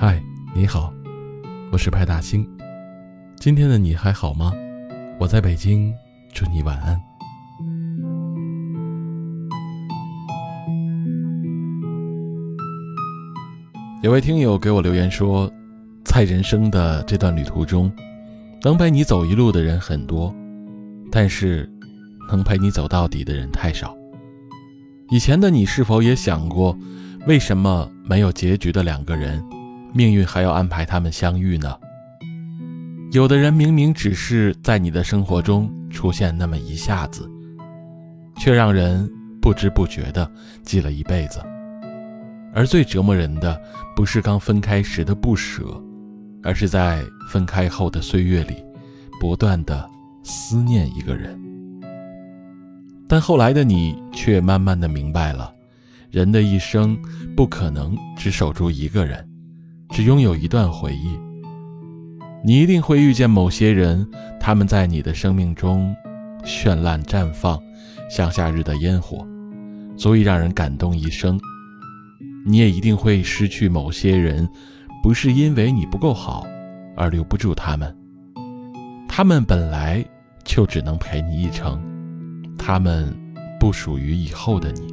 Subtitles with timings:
[0.00, 0.22] 嗨，
[0.54, 0.94] 你好，
[1.72, 2.48] 我是派大星。
[3.34, 4.52] 今天的你还好吗？
[5.18, 5.92] 我在北京，
[6.32, 6.96] 祝你晚安。
[14.04, 15.52] 有位听友给我留言说，
[16.04, 17.90] 在人生的这段旅途中，
[18.62, 20.32] 能陪你走一路的人很多，
[21.10, 21.68] 但是
[22.30, 23.96] 能陪你走到底的人太少。
[25.10, 26.78] 以前的你是否也想过，
[27.26, 29.42] 为什么没有结局的两个人，
[29.92, 31.76] 命运还要安排他们相遇呢？
[33.12, 37.28] 有的人明明只是在你的生活中出现那么一下子，
[38.36, 39.10] 却让人
[39.40, 40.30] 不知不觉的
[40.62, 41.40] 记了一辈子。
[42.54, 43.60] 而最折磨人的，
[43.96, 45.82] 不是刚分开时的不舍，
[46.42, 48.56] 而是在分开后的岁月里，
[49.20, 49.88] 不断的
[50.22, 51.38] 思念一个人。
[53.06, 55.52] 但后来的你却慢慢的明白了，
[56.10, 56.98] 人的一生
[57.36, 59.27] 不可能只守住一个人，
[59.90, 61.18] 只拥有一段回忆。
[62.44, 64.08] 你一定会遇见某些人，
[64.38, 65.94] 他们在你的生命中
[66.44, 67.60] 绚烂绽放，
[68.08, 69.26] 像夏日的烟火，
[69.96, 71.38] 足以让人感动一生。
[72.46, 74.48] 你也一定会失去某些人，
[75.02, 76.46] 不是因为你不够好，
[76.96, 77.94] 而留不住他们。
[79.08, 80.04] 他们本来
[80.44, 81.82] 就只能陪你一程，
[82.56, 83.12] 他们
[83.58, 84.86] 不属于以后的你。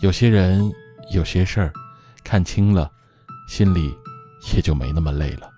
[0.00, 0.70] 有些人，
[1.12, 1.72] 有些事儿，
[2.28, 2.92] 看清了，
[3.48, 3.96] 心里
[4.52, 5.50] 也就没那么累了。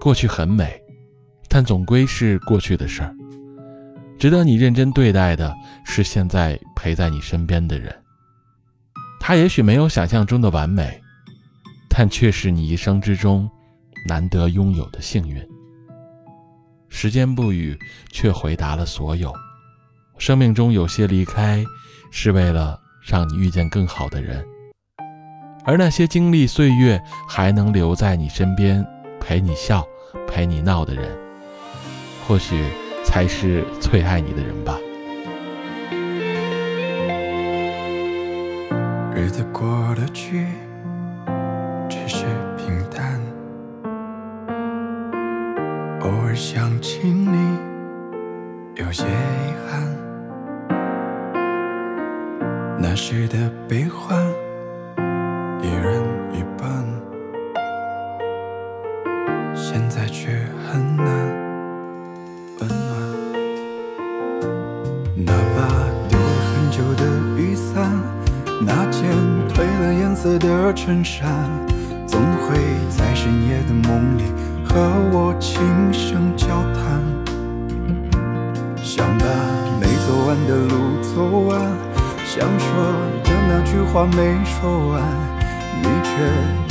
[0.00, 0.80] 过去很美，
[1.48, 3.12] 但总归是过去的事儿。
[4.20, 5.52] 值得你认真对待的
[5.84, 7.92] 是现在陪在你身边的人。
[9.18, 11.02] 他也许没有想象中的完美，
[11.88, 13.50] 但却是你一生之中
[14.06, 15.44] 难得拥有的幸运。
[16.88, 17.76] 时间不语，
[18.12, 19.34] 却回答了所有。
[20.18, 21.64] 生命中有些离开，
[22.12, 24.40] 是为了让你遇见更好的人；
[25.66, 28.86] 而那些经历岁月还能留在你身边，
[29.20, 29.84] 陪你笑、
[30.28, 31.04] 陪你闹的人，
[32.26, 32.62] 或许
[33.04, 34.78] 才是最爱你的人吧。
[39.12, 40.46] 日子过得去，
[41.88, 42.24] 只是
[42.56, 43.20] 平淡。
[46.02, 47.58] 偶尔想起你，
[48.76, 49.84] 有些遗憾。
[52.78, 54.24] 那时的悲欢，
[70.26, 71.28] 色的衬衫，
[72.04, 72.56] 总会
[72.90, 74.24] 在深夜的梦里
[74.64, 74.74] 和
[75.12, 77.00] 我轻声交谈。
[78.82, 79.24] 想把
[79.80, 81.60] 没走完的路走完，
[82.26, 82.66] 想说
[83.22, 85.00] 的那句话没说完，
[85.80, 86.10] 你却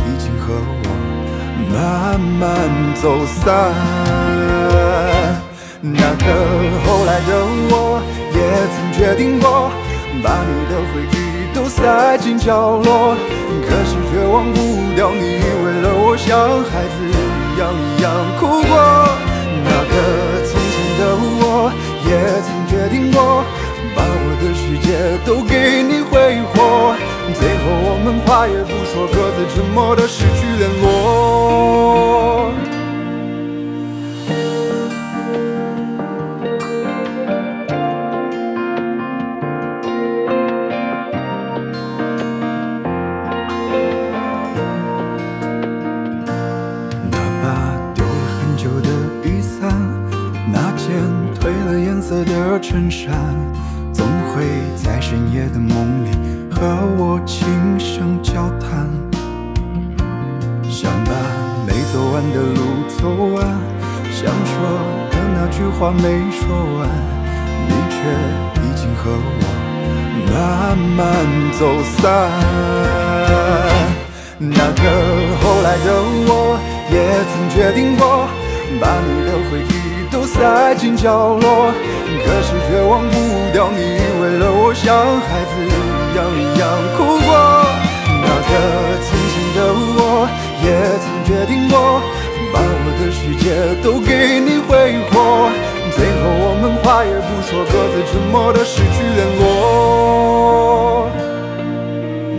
[0.04, 0.86] 已经和我
[1.72, 2.44] 慢慢
[2.94, 3.72] 走散。
[5.80, 6.26] 那个
[6.86, 7.32] 后来的
[7.72, 8.04] 我，
[8.36, 8.38] 也
[8.76, 9.72] 曾决定过，
[10.22, 11.16] 把你的回忆。
[11.56, 13.16] 都塞进角落，
[13.64, 14.60] 可是却忘不
[14.94, 18.72] 掉你为了我像孩子一样一样哭过。
[19.64, 19.96] 那个
[20.44, 21.02] 从前的
[21.40, 21.72] 我，
[22.04, 22.10] 也
[22.44, 23.42] 曾决定过，
[23.96, 24.88] 把我的世界
[25.26, 26.14] 都给你挥
[26.52, 26.94] 霍。
[27.34, 32.52] 最后我们话也不说，各自沉默的失去联络。
[52.08, 53.10] 色的衬衫
[53.92, 54.46] 总会
[54.76, 56.12] 在深夜的梦里
[56.52, 56.62] 和
[57.00, 57.48] 我轻
[57.80, 58.88] 声交谈，
[60.70, 61.12] 想把
[61.66, 62.62] 没走完的路
[62.96, 63.44] 走完，
[64.12, 64.54] 想说
[65.10, 66.46] 的那句话没说
[66.78, 66.88] 完，
[67.66, 67.98] 你却
[68.62, 69.42] 已经和我
[70.30, 71.02] 慢慢
[71.58, 71.66] 走
[71.98, 72.30] 散。
[74.38, 74.84] 那个
[75.42, 75.90] 后来的
[76.28, 76.30] 我，
[76.92, 76.94] 也
[77.32, 78.30] 曾决定过，
[78.80, 79.74] 把你的回忆
[80.16, 81.74] 都塞进角落。
[82.24, 83.16] 可是却忘不
[83.52, 83.80] 掉你
[84.22, 84.96] 为了我像
[85.28, 86.64] 孩子一样一样
[86.96, 87.30] 哭过。
[88.24, 88.50] 那个
[89.04, 89.60] 曾经的
[90.00, 90.00] 我，
[90.64, 90.66] 也
[91.04, 92.00] 曾决定过，
[92.54, 93.44] 把我的世界
[93.84, 95.52] 都给你挥霍。
[95.92, 99.44] 最后我们话也不说，各自沉默的失去联络。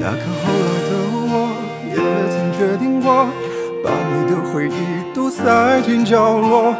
[0.01, 0.91] 那个后来的
[1.29, 1.53] 我，
[1.93, 1.95] 也
[2.33, 3.29] 曾决定过，
[3.85, 5.45] 把你的回忆都塞
[5.83, 6.75] 进角落。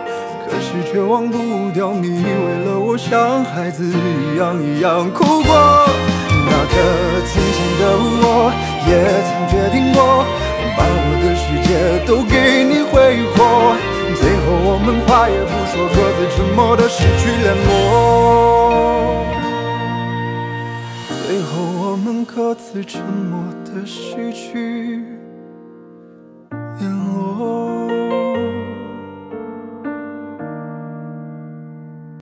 [0.97, 1.37] 却忘不
[1.75, 5.53] 掉你为了我像孩子一样一样哭过。
[6.49, 6.77] 那个
[7.29, 7.83] 曾经的
[8.25, 8.49] 我，
[8.89, 8.91] 也
[9.29, 10.25] 曾决定过，
[10.75, 13.77] 把我的世界都给你挥霍。
[14.17, 17.69] 最后我们话也不说，各自沉默的失去联络。
[21.27, 21.61] 最后
[21.91, 25.16] 我们各自沉默的失去。